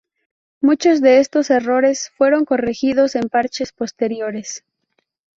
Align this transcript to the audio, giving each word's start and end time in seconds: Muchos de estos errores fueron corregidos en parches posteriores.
Muchos 0.61 0.99
de 0.99 1.19
estos 1.19 1.51
errores 1.51 2.11
fueron 2.17 2.43
corregidos 2.43 3.13
en 3.15 3.29
parches 3.29 3.71
posteriores. 3.71 4.63